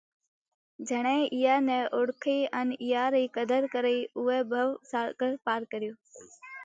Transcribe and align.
جيڻئہ 0.87 1.15
اِيئا 1.35 1.55
نئہ 1.67 1.79
اوۯکئِي 1.95 2.39
ان 2.59 2.67
اِيئا 2.83 3.03
رئِي 3.13 3.25
قڌر 3.35 3.63
ڪرئي 3.73 3.99
اُوئہ 4.17 4.39
ڀوَ 4.51 4.65
ساڳر 4.91 5.31
پار 5.45 5.61
ڪريو 5.71 5.93